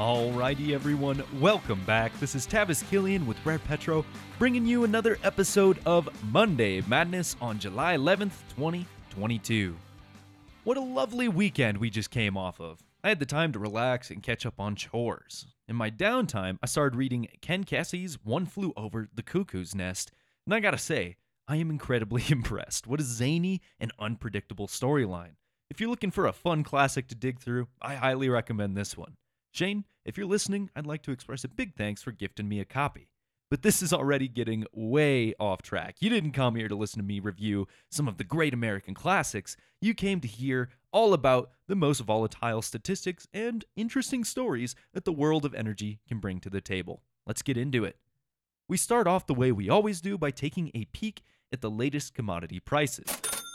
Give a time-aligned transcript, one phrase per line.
[0.00, 2.18] Alrighty, everyone, welcome back.
[2.20, 4.02] This is Tavis Killian with Rare Petro,
[4.38, 9.76] bringing you another episode of Monday Madness on July 11th, 2022.
[10.64, 12.82] What a lovely weekend we just came off of.
[13.04, 15.44] I had the time to relax and catch up on chores.
[15.68, 20.12] In my downtime, I started reading Ken Kesey's One Flew Over the Cuckoo's Nest,
[20.46, 22.86] and I gotta say, I am incredibly impressed.
[22.86, 25.34] What a zany and unpredictable storyline.
[25.68, 29.18] If you're looking for a fun classic to dig through, I highly recommend this one.
[29.50, 32.64] Shane, if you're listening, I'd like to express a big thanks for gifting me a
[32.64, 33.08] copy.
[33.50, 35.96] But this is already getting way off track.
[35.98, 39.56] You didn't come here to listen to me review some of the great American classics.
[39.80, 45.12] You came to hear all about the most volatile statistics and interesting stories that the
[45.12, 47.02] world of energy can bring to the table.
[47.26, 47.96] Let's get into it.
[48.68, 52.14] We start off the way we always do by taking a peek at the latest
[52.14, 53.04] commodity prices.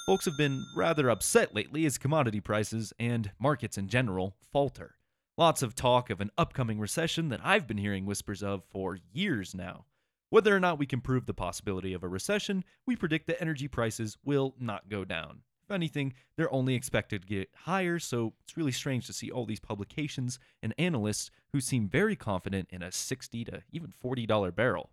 [0.05, 4.95] Folks have been rather upset lately as commodity prices and markets in general falter.
[5.37, 9.53] Lots of talk of an upcoming recession that I've been hearing whispers of for years
[9.53, 9.83] now.
[10.29, 13.67] Whether or not we can prove the possibility of a recession, we predict that energy
[13.67, 15.41] prices will not go down.
[15.65, 19.45] If anything, they're only expected to get higher, so it's really strange to see all
[19.45, 24.91] these publications and analysts who seem very confident in a 60 to even $40 barrel.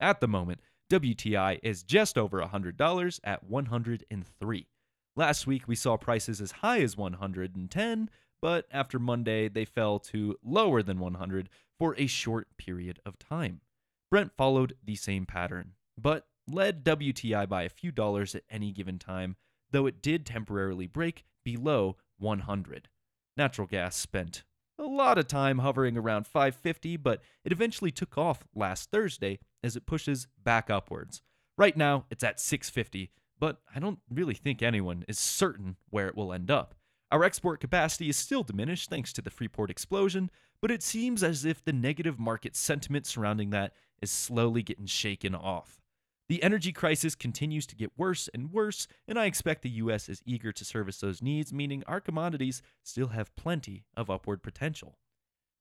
[0.00, 4.66] At the moment, WTI is just over $100 at 103.
[5.16, 8.08] Last week we saw prices as high as 110,
[8.42, 11.48] but after Monday, they fell to lower than 100
[11.78, 13.60] for a short period of time.
[14.10, 18.98] Brent followed the same pattern, but led WTI by a few dollars at any given
[18.98, 19.36] time,
[19.70, 22.88] though it did temporarily break below 100.
[23.36, 24.42] Natural gas spent
[24.78, 29.76] a lot of time hovering around 550, but it eventually took off last Thursday as
[29.76, 31.22] it pushes back upwards.
[31.56, 36.16] Right now, it's at 650, but I don't really think anyone is certain where it
[36.16, 36.74] will end up.
[37.12, 40.30] Our export capacity is still diminished thanks to the Freeport explosion,
[40.62, 45.34] but it seems as if the negative market sentiment surrounding that is slowly getting shaken
[45.34, 45.82] off.
[46.30, 50.22] The energy crisis continues to get worse and worse, and I expect the US is
[50.24, 54.96] eager to service those needs, meaning our commodities still have plenty of upward potential.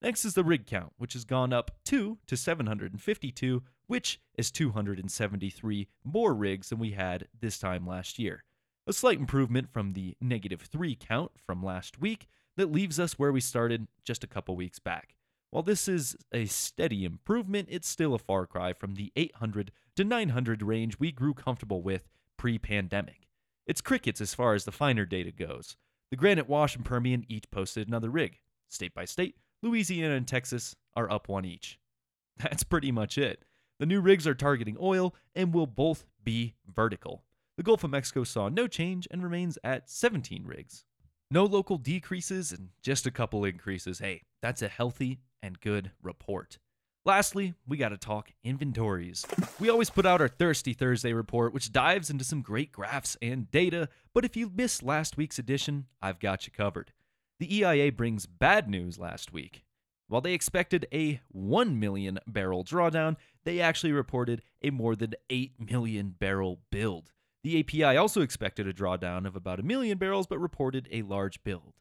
[0.02, 5.90] Next is the rig count, which has gone up 2 to 752, which is 273
[6.06, 8.46] more rigs than we had this time last year
[8.92, 13.32] a slight improvement from the negative 3 count from last week that leaves us where
[13.32, 15.16] we started just a couple weeks back.
[15.50, 20.04] While this is a steady improvement, it's still a far cry from the 800 to
[20.04, 23.30] 900 range we grew comfortable with pre pandemic.
[23.66, 25.78] It's crickets as far as the finer data goes.
[26.10, 28.40] The Granite Wash and Permian each posted another rig.
[28.68, 31.80] State by state, Louisiana and Texas are up one each.
[32.38, 33.46] That's pretty much it.
[33.80, 37.24] The new rigs are targeting oil and will both be vertical.
[37.62, 40.84] The Gulf of Mexico saw no change and remains at 17 rigs.
[41.30, 44.00] No local decreases and just a couple increases.
[44.00, 46.58] Hey, that's a healthy and good report.
[47.06, 49.28] Lastly, we got to talk inventories.
[49.60, 53.52] We always put out our Thirsty Thursday report, which dives into some great graphs and
[53.52, 56.94] data, but if you missed last week's edition, I've got you covered.
[57.38, 59.66] The EIA brings bad news last week.
[60.08, 65.70] While they expected a 1 million barrel drawdown, they actually reported a more than 8
[65.70, 67.12] million barrel build.
[67.44, 71.44] The API also expected a drawdown of about a million barrels, but reported a large
[71.44, 71.74] build.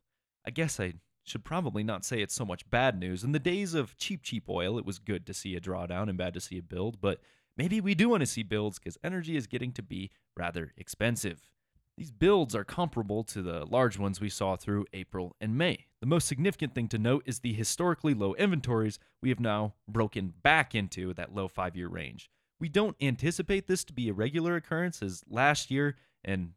[0.47, 0.95] I guess I
[1.25, 3.23] should probably not say it's so much bad news.
[3.23, 6.17] In the days of cheap, cheap oil, it was good to see a drawdown and
[6.17, 7.21] bad to see a build, but
[7.57, 11.51] maybe we do want to see builds because energy is getting to be rather expensive.
[11.99, 15.85] These builds are comparable to the large ones we saw through April and May.
[16.01, 20.33] The most significant thing to note is the historically low inventories we have now broken
[20.43, 22.31] back into that low five year range.
[22.61, 26.53] We don't anticipate this to be a regular occurrence, as last year and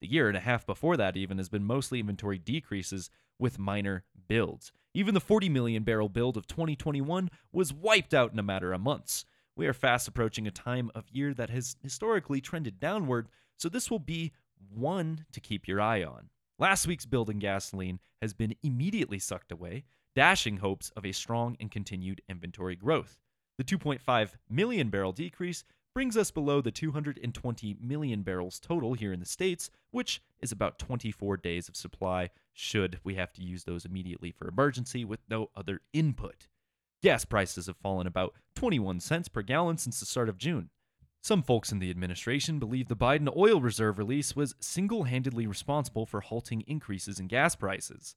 [0.00, 4.04] the year and a half before that even has been mostly inventory decreases with minor
[4.28, 4.70] builds.
[4.92, 8.80] Even the 40 million barrel build of 2021 was wiped out in a matter of
[8.82, 9.24] months.
[9.56, 13.90] We are fast approaching a time of year that has historically trended downward, so this
[13.90, 14.32] will be
[14.68, 16.28] one to keep your eye on.
[16.58, 21.56] Last week's build in gasoline has been immediately sucked away, dashing hopes of a strong
[21.60, 23.18] and continued inventory growth.
[23.58, 25.64] The 2.5 million barrel decrease
[25.94, 30.78] brings us below the 220 million barrels total here in the States, which is about
[30.78, 35.48] 24 days of supply, should we have to use those immediately for emergency with no
[35.56, 36.48] other input.
[37.02, 40.68] Gas prices have fallen about 21 cents per gallon since the start of June.
[41.22, 46.04] Some folks in the administration believe the Biden oil reserve release was single handedly responsible
[46.04, 48.16] for halting increases in gas prices.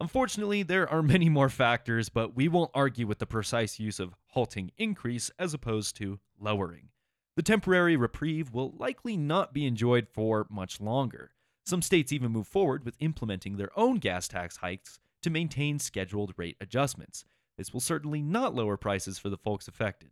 [0.00, 4.14] Unfortunately, there are many more factors, but we won't argue with the precise use of
[4.38, 6.90] halting increase as opposed to lowering.
[7.34, 11.32] The temporary reprieve will likely not be enjoyed for much longer.
[11.66, 16.34] Some states even move forward with implementing their own gas tax hikes to maintain scheduled
[16.36, 17.24] rate adjustments.
[17.56, 20.10] this will certainly not lower prices for the folks affected.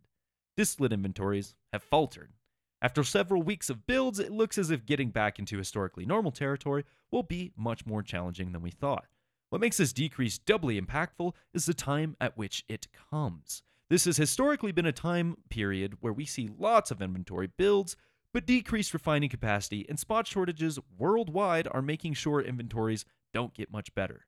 [0.57, 2.33] Distillate inventories have faltered.
[2.81, 6.83] After several weeks of builds, it looks as if getting back into historically normal territory
[7.11, 9.05] will be much more challenging than we thought.
[9.51, 13.63] What makes this decrease doubly impactful is the time at which it comes.
[13.89, 17.95] This has historically been a time period where we see lots of inventory builds,
[18.33, 23.95] but decreased refining capacity and spot shortages worldwide are making sure inventories don't get much
[23.95, 24.25] better.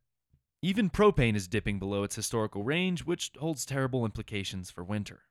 [0.62, 5.24] Even propane is dipping below its historical range, which holds terrible implications for winter.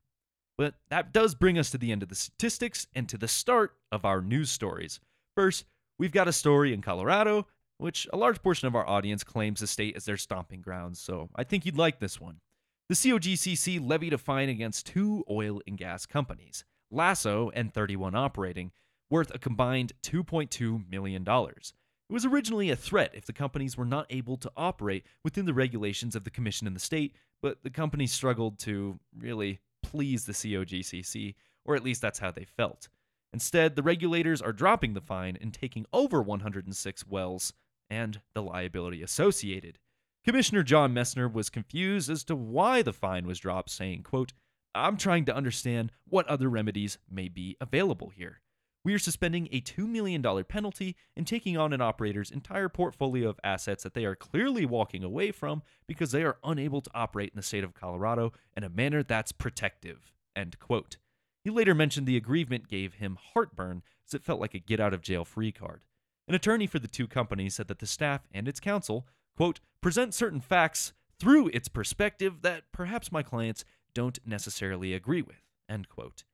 [0.58, 3.76] But that does bring us to the end of the statistics and to the start
[3.92, 5.00] of our news stories.
[5.34, 5.64] First,
[5.98, 7.46] we've got a story in Colorado,
[7.78, 11.30] which a large portion of our audience claims the state as their stomping grounds, so
[11.36, 12.40] I think you'd like this one.
[12.88, 18.73] The COGCC levied a fine against two oil and gas companies, Lasso and 31 Operating,
[19.11, 21.23] worth a combined $2.2 million.
[21.29, 25.52] It was originally a threat if the companies were not able to operate within the
[25.52, 30.32] regulations of the commission in the state, but the companies struggled to really please the
[30.32, 31.35] COGCC,
[31.67, 32.88] or at least that's how they felt.
[33.35, 37.52] Instead, the regulators are dropping the fine and taking over 106 wells
[37.90, 39.79] and the liability associated.
[40.28, 44.34] Commissioner John Messner was confused as to why the fine was dropped, saying, quote,
[44.75, 48.42] I'm trying to understand what other remedies may be available here.
[48.84, 53.40] We are suspending a $2 million penalty and taking on an operator's entire portfolio of
[53.42, 57.36] assets that they are clearly walking away from because they are unable to operate in
[57.36, 60.12] the state of Colorado in a manner that's protective.
[60.36, 60.98] End quote.
[61.42, 64.92] He later mentioned the aggrievement gave him heartburn as it felt like a get out
[64.92, 65.80] of jail free card.
[66.28, 69.06] An attorney for the two companies said that the staff and its counsel,
[69.38, 73.64] quote, present certain facts through its perspective that perhaps my clients
[73.94, 76.25] don't necessarily agree with, end quote.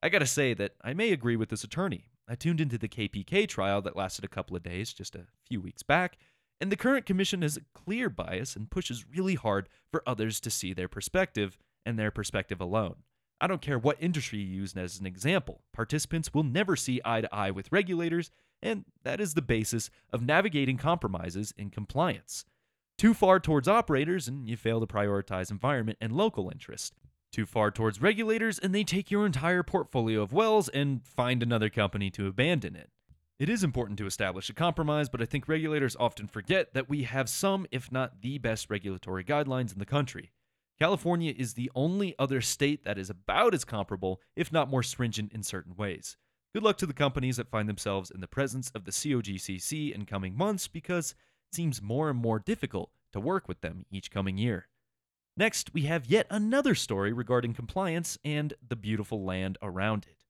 [0.00, 2.04] I gotta say that I may agree with this attorney.
[2.28, 5.60] I tuned into the KPK trial that lasted a couple of days just a few
[5.60, 6.18] weeks back,
[6.60, 10.48] and the current commission has a clear bias and pushes really hard for others to
[10.48, 12.94] see their perspective and their perspective alone.
[13.40, 17.22] I don't care what industry you use as an example, participants will never see eye
[17.22, 18.30] to eye with regulators,
[18.62, 22.44] and that is the basis of navigating compromises in compliance.
[22.98, 26.94] Too far towards operators, and you fail to prioritize environment and local interest
[27.32, 31.70] too far towards regulators, and they take your entire portfolio of wells and find another
[31.70, 32.90] company to abandon it.
[33.38, 37.04] It is important to establish a compromise, but I think regulators often forget that we
[37.04, 40.30] have some, if not the best, regulatory guidelines in the country.
[40.78, 45.32] California is the only other state that is about as comparable, if not more stringent,
[45.32, 46.16] in certain ways.
[46.54, 50.04] Good luck to the companies that find themselves in the presence of the COGCC in
[50.04, 51.14] coming months because
[51.52, 54.68] seems more and more difficult to work with them each coming year.
[55.36, 60.24] Next, we have yet another story regarding compliance and the beautiful land around it.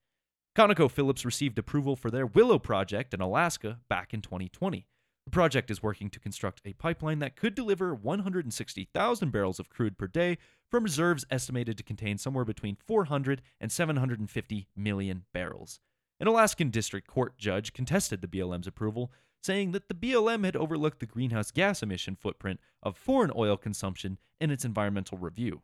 [0.57, 4.87] ConocoPhillips received approval for their Willow project in Alaska back in 2020.
[5.25, 9.97] The project is working to construct a pipeline that could deliver 160,000 barrels of crude
[9.97, 10.39] per day
[10.71, 15.81] from reserves estimated to contain somewhere between 400 and 750 million barrels.
[16.21, 19.13] An Alaskan district court judge contested the BLM's approval,
[19.43, 24.19] saying that the BLM had overlooked the greenhouse gas emission footprint of foreign oil consumption
[24.41, 25.63] in its environmental review.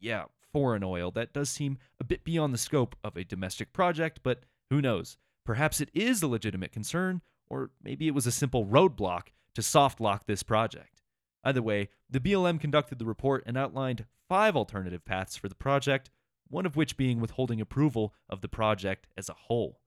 [0.00, 4.20] Yeah, foreign oil, that does seem a bit beyond the scope of a domestic project,
[4.22, 5.18] but who knows?
[5.44, 10.00] Perhaps it is a legitimate concern, or maybe it was a simple roadblock to soft
[10.00, 11.02] lock this project.
[11.44, 16.10] Either way, the BLM conducted the report and outlined five alternative paths for the project,
[16.48, 19.80] one of which being withholding approval of the project as a whole.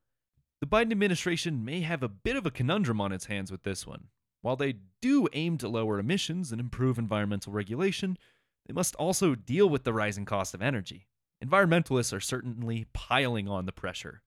[0.61, 3.87] The Biden administration may have a bit of a conundrum on its hands with this
[3.87, 4.09] one.
[4.41, 8.17] While they do aim to lower emissions and improve environmental regulation,
[8.67, 11.07] they must also deal with the rising cost of energy.
[11.43, 14.21] Environmentalists are certainly piling on the pressure.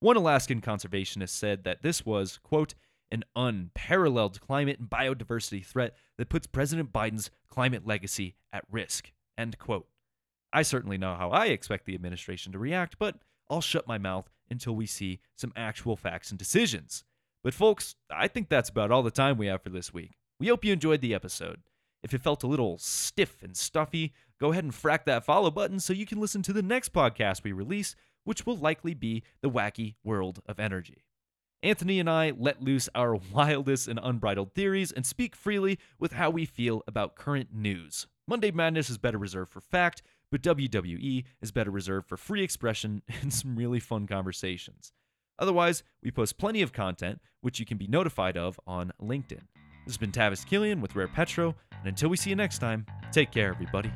[0.00, 2.74] One Alaskan conservationist said that this was, quote,
[3.10, 9.58] an unparalleled climate and biodiversity threat that puts President Biden's climate legacy at risk, end
[9.58, 9.88] quote.
[10.52, 13.16] I certainly know how I expect the administration to react, but
[13.48, 17.04] I'll shut my mouth until we see some actual facts and decisions.
[17.42, 20.16] But, folks, I think that's about all the time we have for this week.
[20.40, 21.60] We hope you enjoyed the episode.
[22.02, 25.80] If it felt a little stiff and stuffy, go ahead and frack that follow button
[25.80, 29.50] so you can listen to the next podcast we release, which will likely be The
[29.50, 31.04] Wacky World of Energy.
[31.62, 36.30] Anthony and I let loose our wildest and unbridled theories and speak freely with how
[36.30, 38.06] we feel about current news.
[38.28, 43.02] Monday Madness is better reserved for fact, but WWE is better reserved for free expression
[43.22, 44.92] and some really fun conversations.
[45.38, 49.42] Otherwise, we post plenty of content, which you can be notified of on LinkedIn.
[49.86, 52.84] This has been Tavis Killian with Rare Petro, and until we see you next time,
[53.12, 53.90] take care, everybody.